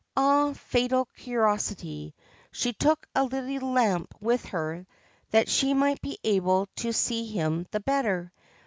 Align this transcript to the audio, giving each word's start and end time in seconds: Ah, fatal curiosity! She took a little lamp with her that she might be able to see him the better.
Ah, 0.17 0.53
fatal 0.53 1.05
curiosity! 1.15 2.15
She 2.51 2.73
took 2.73 3.05
a 3.13 3.23
little 3.23 3.71
lamp 3.71 4.15
with 4.19 4.45
her 4.45 4.87
that 5.29 5.47
she 5.47 5.75
might 5.75 6.01
be 6.01 6.17
able 6.23 6.65
to 6.77 6.91
see 6.91 7.27
him 7.27 7.67
the 7.69 7.81
better. 7.81 8.33